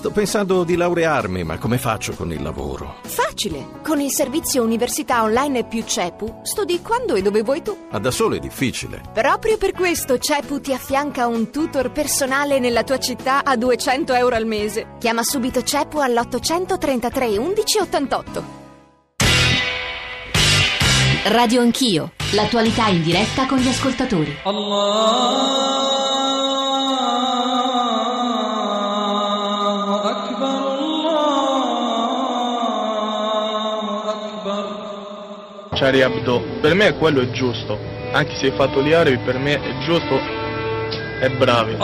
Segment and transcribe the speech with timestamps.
[0.00, 3.00] Sto pensando di laurearmi, ma come faccio con il lavoro?
[3.02, 3.66] Facile!
[3.84, 7.76] Con il servizio Università Online più CEPU studi quando e dove vuoi tu.
[7.90, 9.02] Ma da solo è difficile.
[9.12, 14.36] Proprio per questo CEPU ti affianca un tutor personale nella tua città a 200 euro
[14.36, 14.94] al mese.
[14.98, 18.44] Chiama subito CEPU all'833 1188.
[21.24, 24.38] Radio Anch'io, l'attualità in diretta con gli ascoltatori.
[35.80, 37.78] Charlie Hebdo, per me quello è giusto,
[38.12, 40.20] anche se hai fatto gli arabi per me è giusto
[41.22, 41.76] e bravi.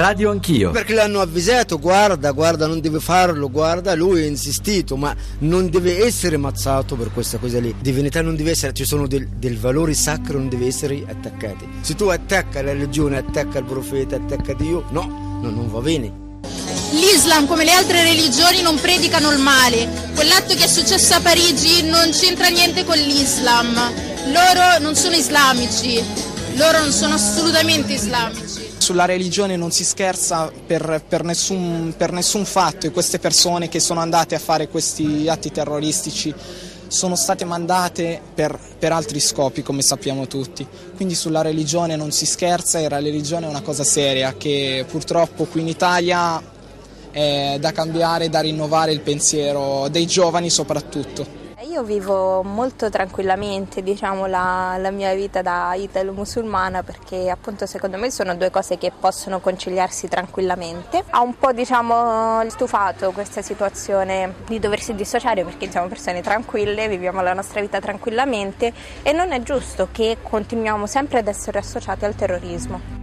[0.00, 0.70] Radio Anch'io.
[0.70, 6.02] Perché l'hanno avvisato, guarda, guarda, non deve farlo, guarda, lui ha insistito, ma non deve
[6.02, 7.74] essere ammazzato per questa cosa lì.
[7.78, 11.68] Divinità non deve essere, ci sono del, del valori sacri, non deve essere attaccati.
[11.82, 16.28] Se tu attacca la religione, attacca il profeta, attacca Dio, no, no non va bene.
[16.92, 19.86] L'Islam, come le altre religioni, non predicano il male.
[20.14, 23.74] Quell'atto che è successo a Parigi non c'entra niente con l'Islam.
[24.32, 26.02] Loro non sono islamici,
[26.54, 28.49] loro non sono assolutamente islamici.
[28.90, 33.78] Sulla religione non si scherza per, per, nessun, per nessun fatto e queste persone che
[33.78, 36.34] sono andate a fare questi atti terroristici
[36.88, 40.66] sono state mandate per, per, altri scopi, come sappiamo tutti.
[40.96, 45.44] Quindi sulla religione non si scherza e la religione è una cosa seria che purtroppo
[45.44, 46.42] qui in Italia
[47.12, 51.39] è da cambiare, da rinnovare il pensiero dei giovani soprattutto.
[51.70, 58.10] Io vivo molto tranquillamente diciamo, la, la, mia vita da italo-musulmana perché appunto secondo me
[58.10, 61.04] sono due cose che possono conciliarsi tranquillamente.
[61.10, 67.22] Ha un po' diciamo, stufato questa situazione di doversi dissociare perché siamo persone tranquille, viviamo
[67.22, 68.72] la nostra vita tranquillamente
[69.04, 72.99] e non è giusto che continuiamo sempre ad essere associati al terrorismo.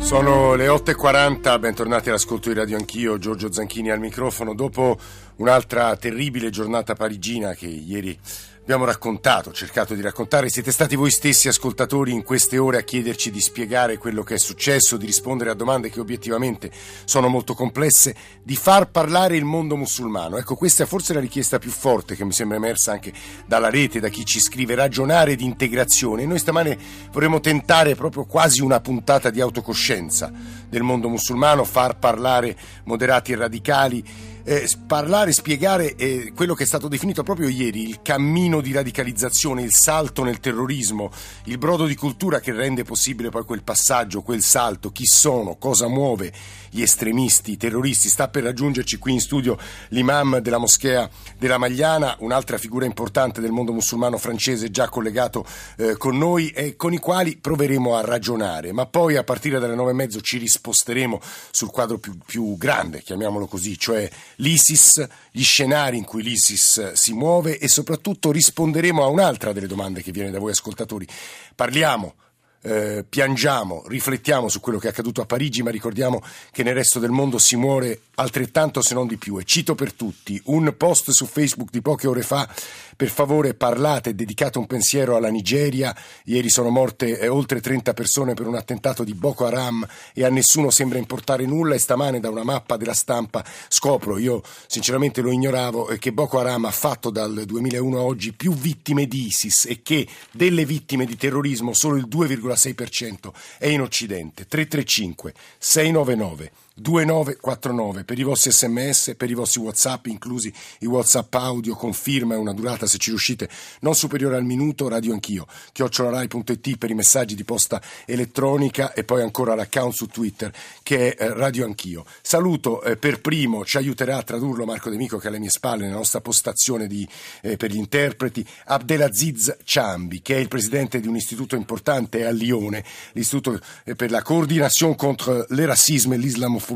[0.00, 4.54] Sono le 8.40, bentornati all'ascolto di Radio Anch'io, Giorgio Zanchini al microfono.
[4.54, 4.98] Dopo
[5.36, 8.18] un'altra terribile giornata parigina che ieri
[8.62, 10.48] abbiamo raccontato, cercato di raccontare.
[10.48, 14.38] Siete stati voi stessi ascoltatori in queste ore a chiederci di spiegare quello che è
[14.38, 16.70] successo, di rispondere a domande che obiettivamente
[17.04, 20.36] sono molto complesse, di far parlare il mondo musulmano.
[20.36, 23.12] Ecco, questa è forse la richiesta più forte che mi sembra emersa anche
[23.46, 26.24] dalla rete, da chi ci scrive, ragionare di integrazione.
[26.24, 26.78] Noi stamane
[27.10, 30.30] vorremmo tentare proprio quasi una puntata di autocoscienza
[30.68, 34.04] del mondo musulmano, far parlare moderati e radicali
[34.44, 39.62] eh, parlare, spiegare eh, quello che è stato definito proprio ieri, il cammino di radicalizzazione,
[39.62, 41.10] il salto nel terrorismo,
[41.44, 45.88] il brodo di cultura che rende possibile poi quel passaggio, quel salto, chi sono, cosa
[45.88, 46.32] muove
[46.70, 48.08] gli estremisti, i terroristi.
[48.08, 49.58] Sta per raggiungerci qui in studio
[49.88, 51.08] l'imam della moschea
[51.38, 55.44] della Magliana, un'altra figura importante del mondo musulmano francese già collegato
[55.76, 59.74] eh, con noi e con i quali proveremo a ragionare, ma poi a partire dalle
[59.74, 61.20] nove e mezzo ci risposteremo
[61.50, 67.12] sul quadro più, più grande, chiamiamolo così, cioè l'ISIS, gli scenari in cui l'ISIS si
[67.12, 71.06] muove e soprattutto risponderemo a un'altra delle domande che viene da voi ascoltatori.
[71.54, 72.14] Parliamo
[72.62, 76.98] eh, piangiamo, riflettiamo su quello che è accaduto a Parigi, ma ricordiamo che nel resto
[76.98, 79.38] del mondo si muore altrettanto se non di più.
[79.38, 82.48] E cito per tutti un post su Facebook di poche ore fa,
[82.96, 85.96] per favore parlate, dedicate un pensiero alla Nigeria.
[86.24, 90.28] Ieri sono morte eh, oltre 30 persone per un attentato di Boko Haram e a
[90.28, 95.30] nessuno sembra importare nulla e stamane da una mappa della stampa scopro, io sinceramente lo
[95.30, 99.64] ignoravo, eh, che Boko Haram ha fatto dal 2001 a oggi più vittime di ISIS
[99.66, 102.06] e che delle vittime di terrorismo solo il
[102.54, 104.46] 2,6% è in Occidente.
[104.46, 111.74] 335 699 2949 per i vostri sms, per i vostri whatsapp, inclusi i whatsapp audio
[111.74, 113.48] con firma e una durata se ci riuscite
[113.80, 119.22] non superiore al minuto, radio anch'io, chiocciolarai.it per i messaggi di posta elettronica e poi
[119.22, 120.52] ancora l'account su Twitter
[120.82, 122.04] che è eh, radio anch'io.
[122.22, 125.50] Saluto eh, per primo, ci aiuterà a tradurlo Marco De Mico che è alle mie
[125.50, 127.06] spalle nella nostra postazione di,
[127.42, 132.30] eh, per gli interpreti, Abdelaziz Ciambi che è il presidente di un istituto importante a
[132.30, 136.68] Lione, l'istituto eh, per la coordination contre le racisme e l'islamofobia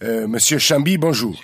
[0.00, 1.38] Uh, Monsieur Chambi, bonjour.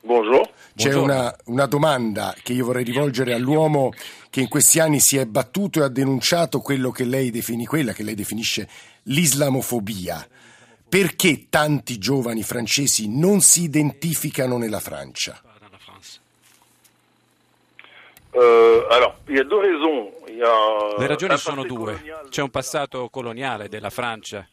[0.00, 0.48] Bonjour.
[0.74, 3.92] C'è una, una, domanda che io vorrei rivolgere all'uomo
[4.30, 7.92] che in questi anni si è battuto e ha denunciato quello che lei defini, quella
[7.92, 8.68] che lei definisce
[9.04, 10.26] l'islamofobia.
[10.88, 15.42] Perché tanti giovani francesi non si identificano nella Francia?
[18.30, 18.40] Uh,
[18.88, 19.14] a
[20.96, 22.00] Le ragioni sono due.
[22.30, 24.48] C'è un passato coloniale della Francia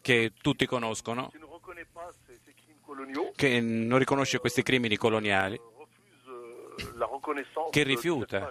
[0.00, 1.32] che tutti conoscono,
[3.36, 5.60] che non riconosce questi crimini coloniali,
[7.70, 8.50] che rifiuta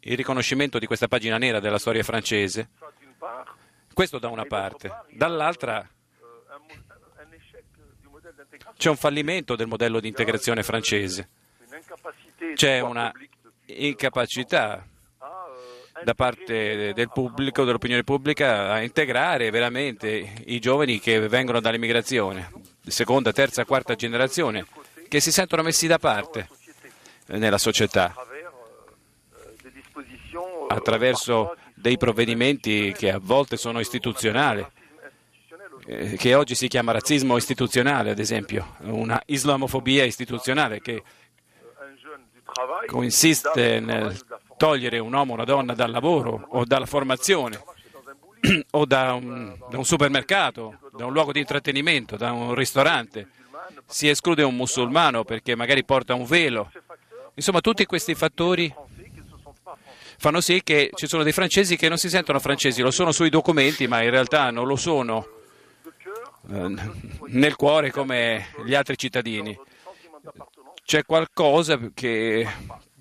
[0.00, 2.70] il riconoscimento di questa pagina nera della storia francese.
[3.92, 4.90] Questo da una parte.
[5.10, 5.88] Dall'altra
[8.76, 11.28] c'è un fallimento del modello di integrazione francese.
[12.54, 13.12] C'è una
[13.66, 14.86] incapacità
[16.04, 22.50] da parte del pubblico, dell'opinione pubblica, a integrare veramente i giovani che vengono dall'immigrazione,
[22.86, 24.66] seconda, terza, quarta generazione,
[25.08, 26.48] che si sentono messi da parte
[27.26, 28.14] nella società
[30.68, 34.66] attraverso dei provvedimenti che a volte sono istituzionali,
[35.86, 41.02] eh, che oggi si chiama razzismo istituzionale, ad esempio, una islamofobia istituzionale che
[42.86, 44.18] consiste nel
[44.58, 47.62] togliere un uomo o una donna dal lavoro o dalla formazione
[48.72, 53.28] o da un, da un, supermercato, da un luogo di intrattenimento, da un ristorante.
[53.86, 56.70] Si esclude un musulmano perché magari porta un velo.
[57.34, 58.72] Insomma, tutti questi fattori
[60.18, 63.30] fanno sì che ci sono dei francesi che non si sentono francesi, lo sono sui
[63.30, 65.26] documenti, ma in realtà non lo sono
[66.50, 66.74] eh,
[67.28, 69.56] nel cuore come gli altri cittadini.
[70.84, 72.46] C'è qualcosa che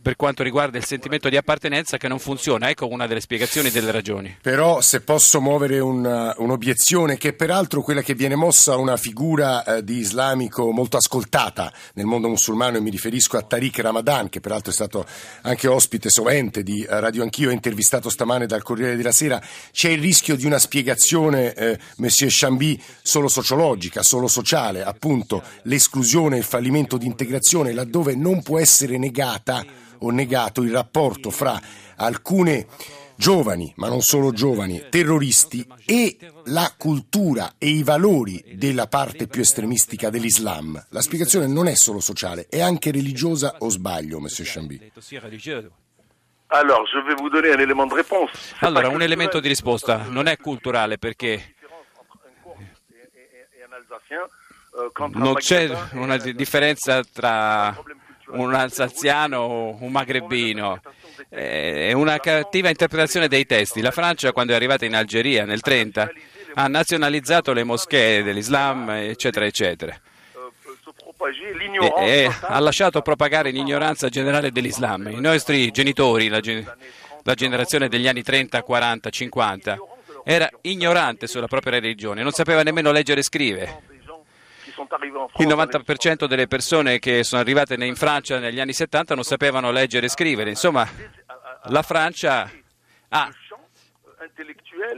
[0.07, 2.69] per quanto riguarda il sentimento di appartenenza che non funziona.
[2.69, 4.37] Ecco una delle spiegazioni e delle ragioni.
[4.41, 9.65] Però se posso muovere un, un'obiezione, che è peraltro quella che viene mossa una figura
[9.65, 14.39] eh, di islamico molto ascoltata nel mondo musulmano, e mi riferisco a Tariq Ramadan, che
[14.39, 15.05] peraltro è stato
[15.41, 19.41] anche ospite sovente di eh, Radio Anch'io, intervistato stamane dal Corriere della Sera,
[19.73, 26.37] c'è il rischio di una spiegazione, eh, Monsieur Chambi, solo sociologica, solo sociale, appunto l'esclusione
[26.37, 29.65] il fallimento di integrazione, laddove non può essere negata
[29.99, 31.59] o negato il rapporto fra
[31.95, 32.67] alcune
[33.17, 39.41] giovani, ma non solo giovani, terroristi e la cultura e i valori della parte più
[39.41, 40.85] estremistica dell'Islam.
[40.89, 44.91] La spiegazione non è solo sociale, è anche religiosa o sbaglio, Monsieur Chambi?
[48.59, 51.55] Allora, un elemento di risposta non è culturale perché
[55.13, 57.75] non c'è una differenza tra
[58.29, 60.81] un alsaziano un magrebino.
[61.29, 63.81] È una cattiva interpretazione dei testi.
[63.81, 66.11] La Francia, quando è arrivata in Algeria nel 30,
[66.55, 69.99] ha nazionalizzato le moschee dell'Islam, eccetera, eccetera.
[71.79, 75.07] E, e ha lasciato propagare l'ignoranza generale dell'Islam.
[75.09, 76.39] I nostri genitori, la,
[77.23, 79.77] la generazione degli anni 30, 40, 50,
[80.23, 83.81] era ignorante sulla propria religione, non sapeva nemmeno leggere e scrivere
[85.37, 90.05] il 90% delle persone che sono arrivate in Francia negli anni 70 non sapevano leggere
[90.05, 90.49] e scrivere.
[90.49, 90.87] Insomma,
[91.65, 92.49] la Francia
[93.09, 93.29] ha,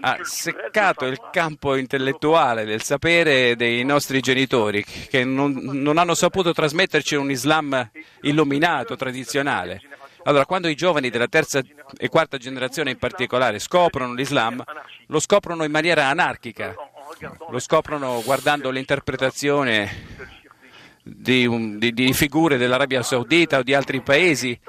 [0.02, 6.54] ha seccato il campo intellettuale del sapere dei nostri genitori che non, non hanno saputo
[6.54, 7.90] trasmetterci un Islam
[8.22, 9.82] illuminato, tradizionale.
[10.24, 11.62] Allora, quando i giovani della terza
[11.98, 14.62] e quarta generazione in particolare scoprono l'Islam,
[15.08, 16.76] lo scoprono in maniera anarchica
[17.50, 20.28] lo scoprono guardando l'interpretazione
[21.04, 24.60] di, un, di, di figure dell'Arabia Saudita o di altri paesi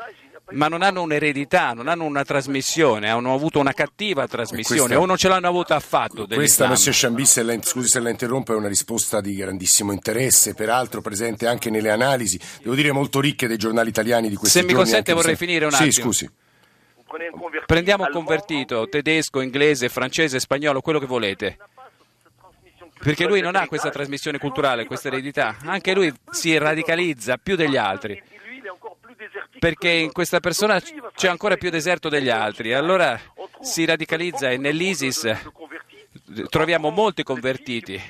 [0.52, 5.06] ma non hanno un'eredità, non hanno una trasmissione, hanno avuto una cattiva trasmissione questa, o
[5.06, 6.26] non ce l'hanno avuta affatto.
[6.26, 10.54] Questa, Monsieur Chambi, se la, scusi se la interrompo, è una risposta di grandissimo interesse,
[10.54, 14.66] peraltro presente anche nelle analisi, devo dire molto ricche dei giornali italiani di questi se
[14.66, 14.74] giorni.
[14.74, 15.90] Se mi consente vorrei finire un attimo.
[15.90, 16.30] Sì, scusi.
[17.66, 21.58] Prendiamo convertito, tedesco, inglese, francese, spagnolo, quello che volete
[23.02, 27.76] perché lui non ha questa trasmissione culturale, questa eredità, anche lui si radicalizza più degli
[27.76, 28.22] altri,
[29.58, 30.80] perché in questa persona
[31.14, 33.18] c'è ancora più deserto degli altri, allora
[33.60, 35.34] si radicalizza e nell'ISIS
[36.48, 38.00] troviamo molti convertiti.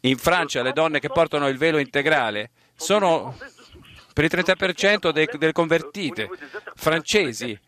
[0.00, 3.36] In Francia le donne che portano il velo integrale sono
[4.12, 6.28] per il 30% delle convertite
[6.74, 7.58] francesi.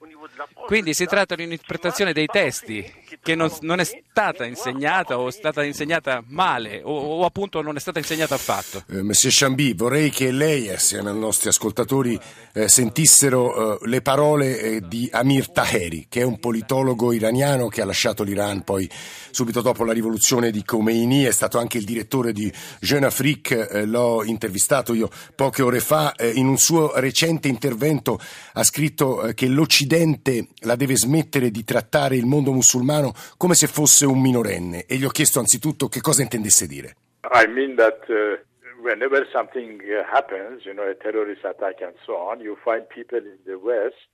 [0.66, 2.90] Quindi si tratta di un'interpretazione dei testi
[3.22, 7.76] che non, non, è stata insegnata o è stata insegnata male o, o appunto non
[7.76, 8.84] è stata insegnata affatto.
[8.88, 12.18] Eh, Monsieur Chambi, vorrei che lei assieme ai nostri ascoltatori
[12.52, 17.82] eh, sentissero eh, le parole eh, di Amir Taheri, che è un politologo iraniano che
[17.82, 18.88] ha lasciato l'Iran poi
[19.30, 23.84] subito dopo la rivoluzione di Khomeini, è stato anche il direttore di Jeune Afrique, eh,
[23.84, 28.18] l'ho intervistato io poche ore fa, eh, in un suo recente intervento
[28.52, 30.13] ha scritto che l'Occidente
[30.60, 35.04] la deve smettere di trattare il mondo musulmano come se fosse un minorenne e gli
[35.04, 36.96] ho chiesto anzitutto che cosa intendesse dire.
[37.32, 38.38] I mean that uh,
[38.82, 43.18] whenever something uh, happens, you know, a terrorist attack and so on, you find people
[43.18, 44.08] in the West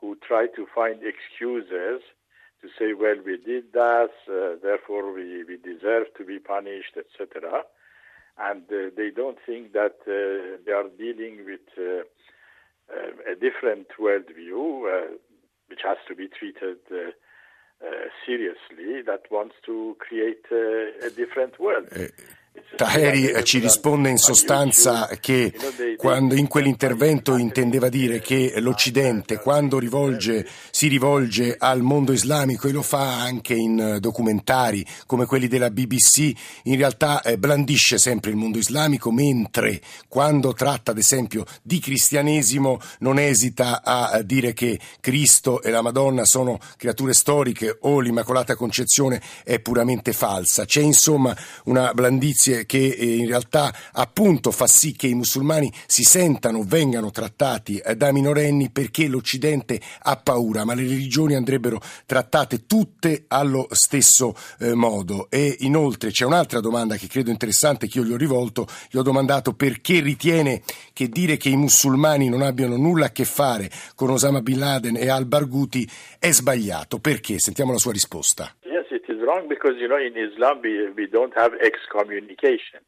[0.00, 2.02] who try to find excuses
[2.60, 7.62] to say, well, we did that, uh, therefore we, we deserve to be punished, etc.
[8.36, 12.02] And uh, they don't think that uh, they are dealing with uh,
[13.40, 15.14] different worldview, uh,
[15.68, 17.10] which has to be treated uh,
[17.80, 17.90] uh,
[18.26, 21.88] seriously, that wants to create uh, a different world.
[22.78, 25.52] Taheri eh, ci risponde in sostanza che
[26.00, 32.82] in quell'intervento intendeva dire che l'Occidente quando rivolge, si rivolge al mondo islamico e lo
[32.82, 36.32] fa anche in eh, documentari come quelli della BBC,
[36.64, 42.78] in realtà eh, blandisce sempre il mondo islamico mentre quando tratta ad esempio di cristianesimo
[43.00, 49.20] non esita a dire che Cristo e la Madonna sono creature storiche o l'Immacolata Concezione
[49.42, 50.64] è puramente falsa.
[50.64, 56.04] C'è insomma una blandizia che eh, in realtà appunto fa sì che i musulmani si
[56.04, 62.66] sentano, vengano trattati eh, da minorenni perché l'Occidente ha paura, ma le religioni andrebbero trattate
[62.66, 65.28] tutte allo stesso eh, modo.
[65.30, 69.02] E inoltre c'è un'altra domanda che credo interessante che io gli ho rivolto, gli ho
[69.02, 74.10] domandato perché ritiene che dire che i musulmani non abbiano nulla a che fare con
[74.10, 76.98] Osama Bin Laden e al-Barghouti è sbagliato.
[77.00, 77.38] Perché?
[77.38, 78.54] Sentiamo la sua risposta
[79.28, 82.80] wrong because, you know, in Islam we, we don't have excommunication.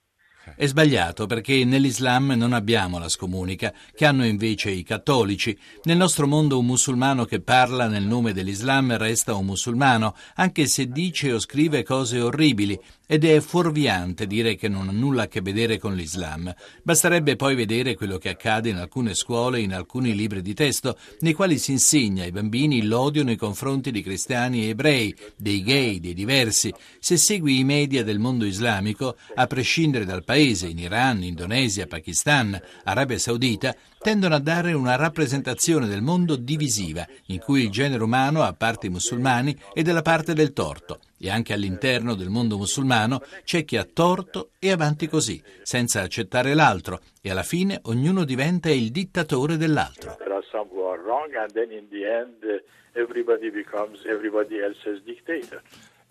[0.57, 5.57] È sbagliato perché nell'Islam non abbiamo la scomunica, che hanno invece i cattolici.
[5.83, 10.87] Nel nostro mondo un musulmano che parla nel nome dell'Islam resta un musulmano, anche se
[10.87, 12.79] dice o scrive cose orribili,
[13.13, 16.55] ed è fuorviante dire che non ha nulla a che vedere con l'Islam.
[16.85, 20.97] Basterebbe poi vedere quello che accade in alcune scuole e in alcuni libri di testo,
[21.19, 25.99] nei quali si insegna ai bambini l'odio nei confronti di cristiani e ebrei, dei gay,
[25.99, 26.73] dei diversi.
[27.01, 32.57] Se segui i media del mondo islamico, a prescindere dal paese, in Iran, Indonesia, Pakistan,
[32.85, 38.43] Arabia Saudita, tendono a dare una rappresentazione del mondo divisiva, in cui il genere umano
[38.43, 41.01] ha parte i musulmani e della parte del torto.
[41.19, 46.55] E anche all'interno del mondo musulmano c'è chi ha torto e avanti così, senza accettare
[46.55, 50.17] l'altro, e alla fine ognuno diventa il dittatore dell'altro.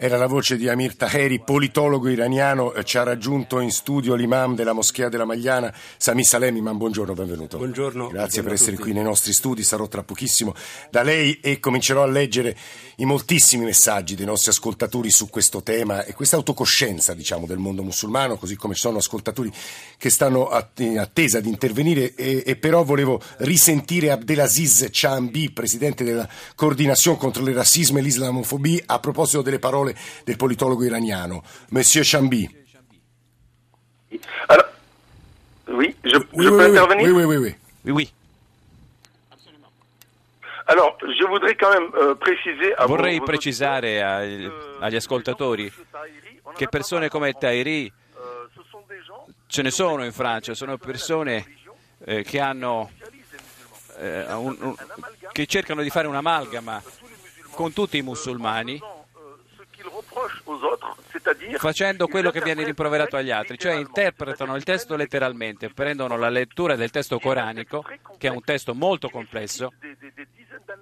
[0.02, 4.72] Era la voce di Amir Taheri, politologo iraniano, ci ha raggiunto in studio l'imam della
[4.72, 6.56] Moschea della Magliana, Sami Salem.
[6.56, 7.58] Imam, buongiorno, benvenuto.
[7.58, 8.08] Buongiorno.
[8.08, 10.56] Grazie buongiorno per essere qui nei nostri studi, sarò tra pochissimo
[10.90, 12.56] da lei e comincerò a leggere
[12.96, 17.84] i moltissimi messaggi dei nostri ascoltatori su questo tema e questa autocoscienza, diciamo, del mondo
[17.84, 19.52] musulmano, così come ci sono ascoltatori
[19.98, 26.28] che stanno in attesa di intervenire e, e però volevo risentire Abdelaziz Chambi, presidente della
[26.56, 31.44] coordinazione contro il razzismo e l'islamofobia, a proposito delle parole parole del politologo iraniano.
[31.70, 32.48] Monsieur Chambi.
[34.48, 34.66] Alors,
[35.68, 37.56] oui, je, oui, je oui, peux oui, intervenir Oui, oui, oui.
[37.86, 38.14] Oui, oui.
[40.66, 44.48] Alors, je voudrais quand même euh, préciser à Vorrei precisare agli,
[44.80, 45.72] agli ascoltatori
[46.56, 47.92] che persone come Tahiri
[49.48, 51.56] ce ne sono in Francia, sono persone
[52.06, 52.92] eh, che hanno
[53.98, 54.76] eh, un- un-
[55.32, 56.84] che cercano di fare un'amalgama
[57.56, 58.80] con tutti i musulmani
[61.58, 66.76] facendo quello che viene rimproverato agli altri, cioè interpretano il testo letteralmente, prendono la lettura
[66.76, 67.84] del testo coranico,
[68.18, 69.74] che è un testo molto complesso,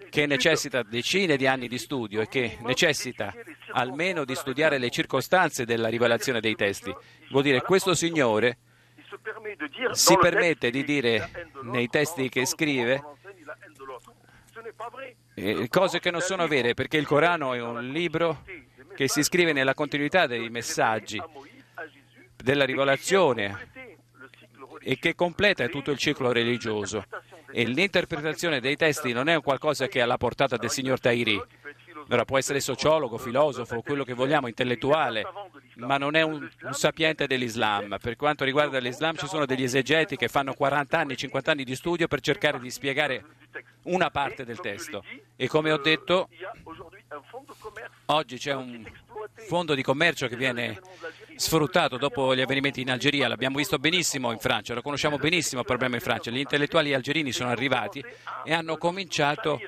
[0.09, 3.33] che necessita decine di anni di studio e che necessita
[3.71, 6.93] almeno di studiare le circostanze della rivelazione dei testi.
[7.29, 8.57] Vuol dire questo signore
[9.91, 13.01] si permette di dire nei testi che scrive
[15.35, 18.43] eh, cose che non sono vere, perché il Corano è un libro
[18.97, 21.21] che si scrive nella continuità dei messaggi
[22.35, 23.69] della rivelazione
[24.81, 27.05] e che completa tutto il ciclo religioso.
[27.51, 31.39] E l'interpretazione dei testi non è qualcosa che è alla portata del signor Tahiri.
[32.09, 35.23] Ora può essere sociologo, filosofo, quello che vogliamo, intellettuale,
[35.75, 37.97] ma non è un, un sapiente dell'Islam.
[38.01, 41.75] Per quanto riguarda l'Islam ci sono degli esegeti che fanno 40 anni, 50 anni di
[41.75, 43.23] studio per cercare di spiegare
[43.83, 45.03] una parte del testo.
[45.35, 46.29] E come ho detto,
[48.07, 48.85] oggi c'è un
[49.47, 50.79] fondo di commercio che viene
[51.35, 55.67] sfruttato dopo gli avvenimenti in Algeria, l'abbiamo visto benissimo in Francia, lo conosciamo benissimo il
[55.67, 56.31] problema in Francia.
[56.31, 58.03] Gli intellettuali algerini sono arrivati
[58.43, 59.59] e hanno cominciato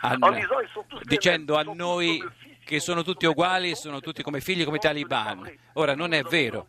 [0.00, 0.16] a-
[1.04, 2.22] dicendo a noi
[2.64, 5.58] che sono tutti uguali, sono tutti come figli, come talibani.
[5.74, 6.66] Ora non è vero.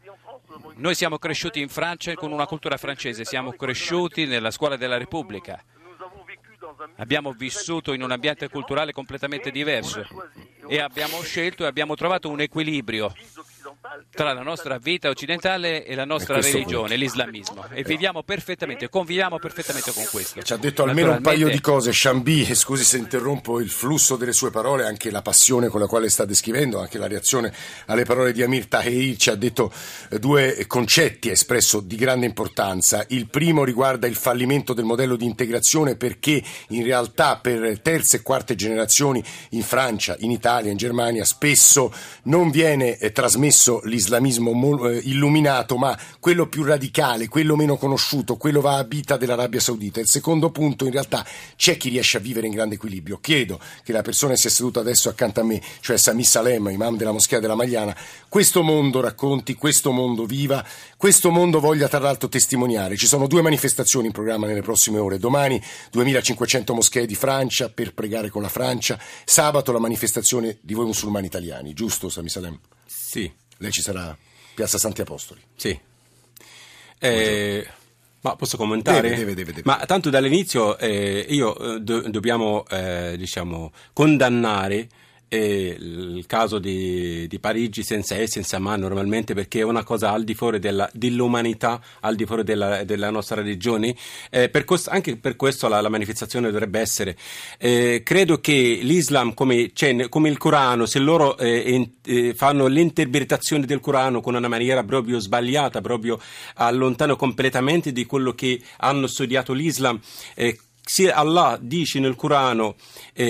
[0.75, 5.63] Noi siamo cresciuti in Francia con una cultura francese, siamo cresciuti nella scuola della Repubblica.
[6.97, 10.05] Abbiamo vissuto in un ambiente culturale completamente diverso
[10.67, 13.13] e abbiamo scelto e abbiamo trovato un equilibrio
[14.09, 17.65] tra la nostra vita occidentale e la nostra religione, l'islamismo.
[17.71, 20.41] E viviamo perfettamente, conviviamo perfettamente con questo.
[20.41, 21.91] Ci ha detto almeno un paio di cose.
[21.91, 26.09] Shambi, scusi se interrompo il flusso delle sue parole, anche la passione con la quale
[26.09, 27.53] sta descrivendo, anche la reazione
[27.87, 29.71] alle parole di Amir Tahir, ci ha detto
[30.09, 33.05] eh, due concetti espresso di grande importanza.
[33.09, 38.21] Il primo riguarda il fallimento del modello di integrazione perché in realtà per terze e
[38.21, 45.01] quarte generazioni in Francia, in Italia, in Germania spesso non viene eh, trasmesso l'islamismo eh,
[45.03, 49.99] illuminato, ma quello più radicale, quello meno conosciuto, quello va a vita dell'Arabia Saudita.
[49.99, 51.25] Il secondo punto, in realtà,
[51.55, 53.19] c'è chi riesce a vivere in grande equilibrio.
[53.19, 57.11] Chiedo che la persona sia seduta adesso accanto a me, cioè Sami Salem, imam della
[57.11, 57.95] moschea della Magliana,
[58.29, 60.65] questo mondo racconti, questo mondo viva,
[60.97, 62.97] questo mondo voglia tra l'altro testimoniare.
[62.97, 65.17] Ci sono due manifestazioni in programma nelle prossime ore.
[65.17, 65.61] Domani
[65.91, 68.99] 2500 moschee di Francia per pregare con la Francia.
[69.25, 72.59] Sabato la manifestazione di voi musulmani italiani, giusto Sami Salem?
[72.85, 73.31] Sì.
[73.63, 74.15] Lei ci sarà
[74.53, 75.39] Piazza Santi Apostoli.
[75.55, 75.79] Sì.
[76.99, 77.65] Eh,
[78.19, 79.01] ma posso commentare?
[79.01, 79.61] Deve, deve, deve, deve.
[79.63, 84.89] Ma tanto dall'inizio eh, io eh, do, dobbiamo eh, diciamo, condannare
[85.33, 90.11] eh, il caso di, di, Parigi senza E, senza Ma normalmente perché è una cosa
[90.11, 93.95] al di fuori della, dell'umanità, al di fuori della, della nostra religione.
[94.29, 97.17] Eh, per questo, anche per questo la, la manifestazione dovrebbe essere.
[97.57, 102.67] Eh, credo che l'Islam, come, cioè, come, il Corano, se loro eh, in, eh, fanno
[102.67, 106.19] l'interpretazione del Corano con una maniera proprio sbagliata, proprio
[106.55, 109.99] allontano completamente di quello che hanno studiato l'Islam,
[110.35, 112.75] eh, se Allah dice nel Corano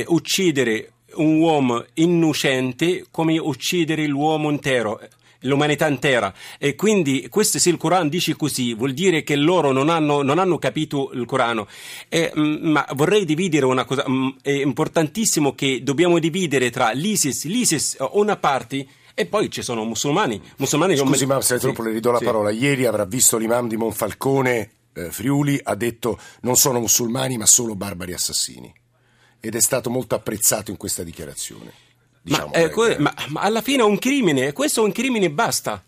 [0.08, 5.00] uccidere un uomo innocente come uccidere l'uomo intero
[5.44, 6.34] l'umanità intera.
[6.58, 10.40] E quindi questo se il Corano dice così vuol dire che loro non hanno, non
[10.40, 11.68] hanno capito il Corano.
[12.10, 17.98] Eh, ma vorrei dividere una cosa mh, è importantissimo che dobbiamo dividere tra l'ISIS l'ISIS
[18.12, 20.42] una parte e poi ci sono musulmani.
[20.58, 22.26] Musulmani scusi ma se troppo sì, le ridò la sì.
[22.26, 22.50] parola.
[22.52, 27.76] Ieri avrà visto l'imam di Monfalcone eh, Friuli ha detto non sono musulmani ma solo
[27.76, 28.74] barbari assassini
[29.46, 31.74] ed è stato molto apprezzato in questa dichiarazione.
[32.22, 35.32] Diciamo, ma, eh, ma, ma, alla fine è un crimine, questo è un crimine e
[35.32, 35.84] basta.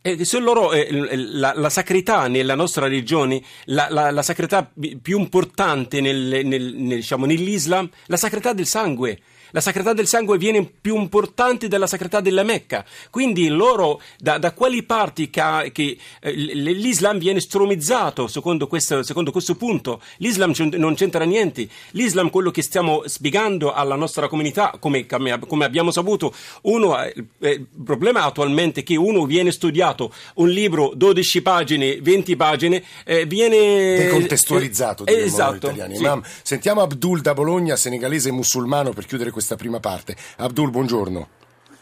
[0.00, 4.70] E se loro, eh, la, la, sacralità nella nostra religione, la, la, la sacralità
[5.02, 9.18] più importante nel, nel, nel, diciamo, nell'Islam, la sacralità del sangue
[9.54, 12.84] la sacralità del sangue viene più importante della sacralità della Mecca.
[13.08, 19.30] Quindi loro, da, da quali parti che, che eh, l'Islam viene stromizzato secondo questo, secondo
[19.30, 20.02] questo punto?
[20.16, 21.68] L'Islam non c'entra niente.
[21.92, 27.66] L'Islam, quello che stiamo spiegando alla nostra comunità, come, come abbiamo saputo, uno, eh, il
[27.84, 33.96] problema attualmente è che uno viene studiato un libro, 12 pagine, 20 pagine, eh, viene
[33.98, 35.96] decontestualizzato eh, esatto, italiani.
[35.96, 36.10] Sì.
[36.42, 40.16] sentiamo Abdul da Bologna, senegalese musulmano, per chiudere questa questa prima parte.
[40.38, 41.28] Abdul, buongiorno.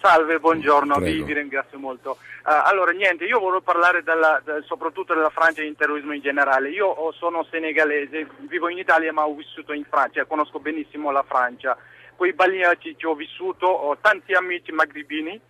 [0.00, 2.18] Salve, buongiorno, vi, vi, ringrazio molto.
[2.44, 6.20] Uh, allora, niente, io volevo parlare della, da, soprattutto della Francia e del terrorismo in
[6.20, 6.70] generale.
[6.70, 11.22] Io oh, sono senegalese, vivo in Italia ma ho vissuto in Francia, conosco benissimo la
[11.22, 11.76] Francia.
[12.16, 15.40] Con i bagnati che ho vissuto ho tanti amici magribini,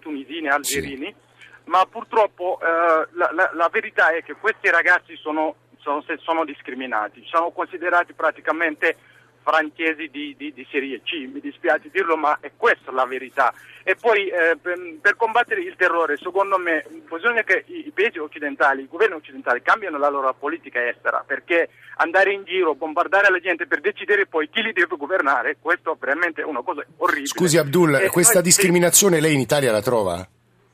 [0.00, 1.70] tunisini, algerini, sì.
[1.70, 7.22] ma purtroppo uh, la, la, la, verità è che questi ragazzi sono, sono, sono discriminati,
[7.30, 8.96] sono considerati praticamente
[9.42, 13.52] francesi di, di, di, serie C, mi dispiace dirlo, ma è questa la verità.
[13.82, 18.18] E poi eh, per, per, combattere il terrore, secondo me, bisogna che i, i paesi
[18.18, 23.40] occidentali, i governi occidentali cambiano la loro politica estera, perché andare in giro, bombardare la
[23.40, 27.26] gente per decidere poi chi li deve governare, questo veramente è una cosa orribile.
[27.26, 30.26] Scusi Abdul, e questa noi, discriminazione lei in Italia la trova?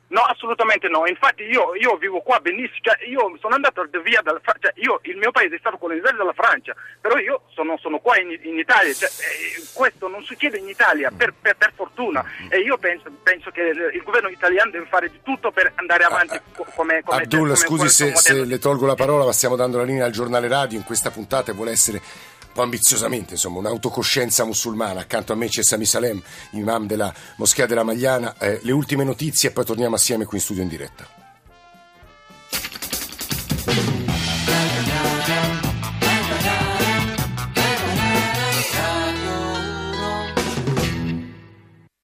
[0.09, 1.07] No, assolutamente no.
[1.07, 5.01] Infatti io, io vivo qua benissimo, cioè, io sono andato via dalla Francia, cioè, io,
[5.03, 8.59] il mio paese è stato colonizzato dalla Francia, però io sono, sono qua in, in
[8.59, 12.25] Italia, cioè, eh, questo non succede in Italia per, per, per fortuna.
[12.49, 16.37] E io penso, penso, che il governo italiano deve fare di tutto per andare avanti
[16.37, 16.43] ah,
[16.75, 17.03] come...
[17.03, 20.07] come Abdul, come scusi se, se le tolgo la parola, ma stiamo dando la linea
[20.07, 22.01] al giornale radio in questa puntata e vuole essere
[22.59, 25.01] po' ambiziosamente, insomma, un'autocoscienza musulmana.
[25.01, 28.37] Accanto a me c'è Sami Salem, imam della Moschea della Magliana.
[28.37, 31.28] Eh, le ultime notizie e poi torniamo assieme qui in studio in diretta.